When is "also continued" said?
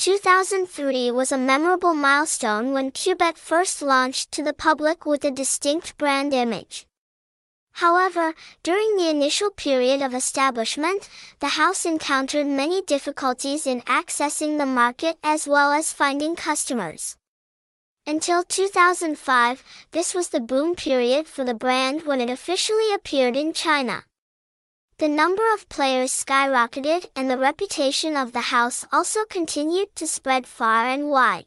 28.92-29.96